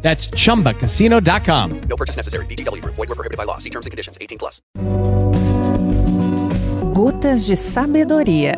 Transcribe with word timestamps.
That's 0.00 0.28
chumbacasino.com. 0.30 1.80
No 1.88 1.96
purchase 1.96 2.16
necessary. 2.16 2.46
Group. 2.46 2.94
Void 2.94 3.08
were 3.08 3.14
prohibited 3.14 3.36
by 3.36 3.44
law. 3.44 3.58
See 3.58 3.70
terms 3.70 3.86
and 3.86 3.90
conditions. 3.90 4.16
18 4.20 4.38
plus. 4.38 4.60
Gotas 6.94 7.46
de 7.46 7.54
Sabedoria, 7.54 8.56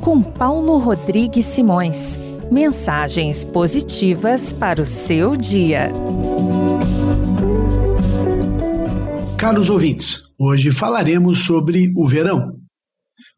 com 0.00 0.22
Paulo 0.22 0.78
Rodrigues 0.78 1.46
Simões. 1.46 2.18
Mensagens 2.50 3.44
positivas 3.44 4.52
para 4.52 4.80
o 4.80 4.84
seu 4.84 5.36
dia. 5.36 5.90
Caros 9.38 9.70
ouvintes, 9.70 10.22
hoje 10.38 10.70
falaremos 10.70 11.44
sobre 11.44 11.92
o 11.96 12.06
verão. 12.06 12.58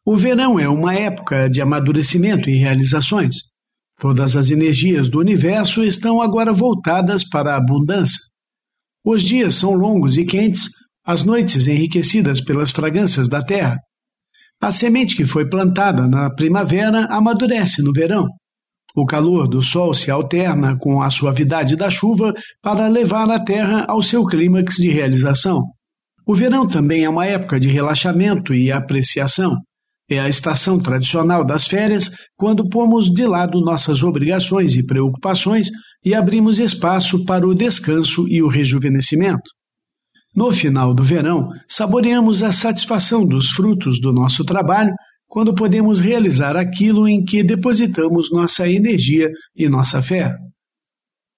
O 0.05 0.17
verão 0.17 0.59
é 0.59 0.69
uma 0.69 0.95
época 0.95 1.49
de 1.49 1.61
amadurecimento 1.61 2.49
e 2.49 2.57
realizações. 2.57 3.50
Todas 4.01 4.35
as 4.35 4.51
energias 4.51 5.11
do 5.11 5.19
universo 5.19 5.85
estão 5.85 6.23
agora 6.23 6.55
voltadas 6.55 7.23
para 7.23 7.53
a 7.53 7.59
abundância. 7.59 8.19
Os 9.05 9.23
dias 9.23 9.55
são 9.55 9.75
longos 9.75 10.17
e 10.17 10.25
quentes, 10.25 10.71
as 11.05 11.23
noites 11.23 11.69
enriquecidas 11.69 12.41
pelas 12.41 12.71
fragrâncias 12.71 13.29
da 13.29 13.45
terra. 13.45 13.77
A 14.59 14.71
semente 14.71 15.15
que 15.15 15.27
foi 15.27 15.47
plantada 15.47 16.09
na 16.09 16.31
primavera 16.35 17.05
amadurece 17.11 17.83
no 17.83 17.93
verão. 17.93 18.27
O 18.97 19.05
calor 19.05 19.47
do 19.47 19.63
sol 19.63 19.93
se 19.93 20.11
alterna 20.11 20.79
com 20.79 21.03
a 21.03 21.11
suavidade 21.11 21.77
da 21.77 21.91
chuva 21.91 22.33
para 22.63 22.89
levar 22.89 23.31
a 23.31 23.39
terra 23.39 23.85
ao 23.87 24.03
seu 24.03 24.25
clímax 24.25 24.77
de 24.77 24.89
realização. 24.89 25.63
O 26.27 26.35
verão 26.35 26.67
também 26.67 27.05
é 27.05 27.09
uma 27.09 27.27
época 27.27 27.61
de 27.61 27.69
relaxamento 27.69 28.55
e 28.55 28.73
apreciação. 28.73 29.57
É 30.11 30.19
a 30.19 30.29
estação 30.29 30.77
tradicional 30.81 31.45
das 31.45 31.69
férias, 31.69 32.11
quando 32.37 32.69
pomos 32.69 33.09
de 33.09 33.25
lado 33.25 33.61
nossas 33.61 34.03
obrigações 34.03 34.75
e 34.75 34.85
preocupações 34.85 35.71
e 36.05 36.15
abrimos 36.15 36.59
espaço 36.59 37.25
para 37.25 37.47
o 37.47 37.55
descanso 37.55 38.27
e 38.27 38.43
o 38.43 38.49
rejuvenescimento. 38.49 39.49
No 40.35 40.51
final 40.51 40.93
do 40.93 41.05
verão, 41.05 41.49
saboreamos 41.69 42.43
a 42.43 42.51
satisfação 42.51 43.25
dos 43.25 43.51
frutos 43.51 44.01
do 44.01 44.13
nosso 44.13 44.45
trabalho 44.45 44.93
quando 45.29 45.55
podemos 45.55 46.01
realizar 46.01 46.57
aquilo 46.57 47.07
em 47.07 47.25
que 47.25 47.45
depositamos 47.45 48.33
nossa 48.33 48.69
energia 48.69 49.31
e 49.55 49.69
nossa 49.69 50.03
fé. 50.03 50.35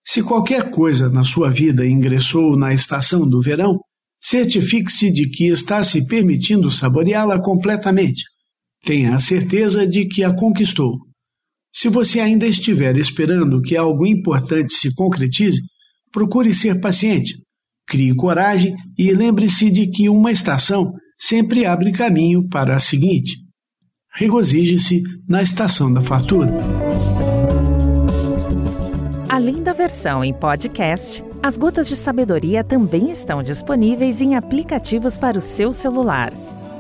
Se 0.03 0.23
qualquer 0.23 0.71
coisa 0.71 1.11
na 1.11 1.23
sua 1.23 1.51
vida 1.51 1.87
ingressou 1.87 2.57
na 2.57 2.73
estação 2.73 3.29
do 3.29 3.39
verão, 3.39 3.79
certifique-se 4.19 5.11
de 5.11 5.29
que 5.29 5.49
está 5.49 5.83
se 5.83 6.07
permitindo 6.07 6.71
saboreá-la 6.71 7.39
completamente. 7.39 8.23
Tenha 8.85 9.15
a 9.15 9.21
certeza 9.21 9.87
de 9.87 10.07
que 10.07 10.25
a 10.25 10.35
conquistou. 10.35 10.99
Se 11.73 11.89
você 11.89 12.19
ainda 12.19 12.47
estiver 12.47 12.97
esperando 12.99 13.63
que 13.63 13.77
algo 13.77 14.05
importante 14.05 14.73
se 14.73 14.93
concretize, 14.95 15.61
procure 16.13 16.53
ser 16.53 16.81
paciente, 16.81 17.39
crie 17.87 18.15
coragem 18.15 18.75
e 18.99 19.13
lembre-se 19.13 19.71
de 19.71 19.87
que 19.87 20.09
uma 20.09 20.33
estação 20.33 20.93
sempre 21.17 21.65
abre 21.65 21.93
caminho 21.93 22.49
para 22.49 22.75
a 22.75 22.81
seguinte. 22.81 23.39
Regozije-se 24.15 25.03
na 25.29 25.43
estação 25.43 25.91
da 25.93 26.01
fartura. 26.01 26.53
Além 29.29 29.63
da 29.63 29.73
versão 29.73 30.23
em 30.23 30.35
podcast, 30.35 31.25
as 31.41 31.57
Gotas 31.57 31.89
de 31.89 31.97
Sabedoria 31.97 32.63
também 32.63 33.11
estão 33.11 33.43
disponíveis 33.43 34.21
em 34.21 34.35
aplicativos 34.35 35.17
para 35.17 35.39
o 35.39 35.41
seu 35.41 35.73
celular. 35.73 36.33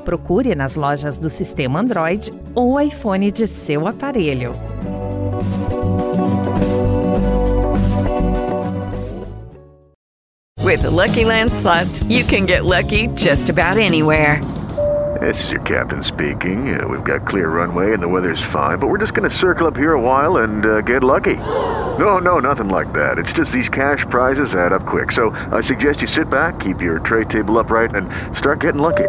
Procure 0.05 0.55
nas 0.55 0.75
lojas 0.75 1.19
do 1.19 1.31
sistema 1.31 1.79
Android 1.79 2.33
ou 2.55 2.75
iPhone 2.81 3.31
de 3.31 3.47
seu 3.47 3.87
aparelho. 3.87 4.53
With 10.65 10.83
the 10.83 10.91
Lucky 10.91 11.25
Land 11.25 11.53
slots, 11.53 12.03
you 12.09 12.25
can 12.25 12.47
get 12.47 12.65
lucky 12.65 13.09
just 13.09 13.51
about 13.51 13.77
anywhere. 13.77 14.41
This 15.21 15.45
is 15.45 15.51
your 15.51 15.61
captain 15.61 16.03
speaking. 16.03 16.75
Uh, 16.75 16.89
we've 16.89 17.05
got 17.05 17.29
clear 17.29 17.49
runway 17.49 17.93
and 17.93 18.03
the 18.03 18.09
weather's 18.09 18.43
fine, 18.51 18.79
but 18.79 18.89
we're 18.89 18.99
just 18.99 19.12
going 19.12 19.29
to 19.29 19.37
circle 19.37 19.67
up 19.67 19.77
here 19.77 19.93
a 19.93 20.01
while 20.01 20.39
and 20.39 20.65
uh, 20.65 20.81
get 20.81 21.05
lucky. 21.05 21.37
No, 21.99 22.19
no, 22.19 22.39
nothing 22.39 22.71
like 22.71 22.93
that. 22.95 23.19
It's 23.19 23.33
just 23.33 23.53
these 23.53 23.69
cash 23.69 24.07
prizes 24.09 24.55
add 24.55 24.73
up 24.73 24.87
quick. 24.87 25.12
So 25.12 25.31
I 25.53 25.61
suggest 25.61 26.01
you 26.01 26.09
sit 26.09 26.31
back, 26.31 26.59
keep 26.61 26.81
your 26.81 26.99
tray 27.01 27.25
table 27.25 27.59
upright, 27.59 27.95
and 27.95 28.09
start 28.37 28.61
getting 28.61 28.81
lucky. 28.81 29.09